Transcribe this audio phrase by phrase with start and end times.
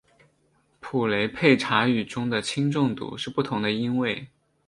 [0.79, 4.27] 普雷佩查语中的轻重读是不同的音位。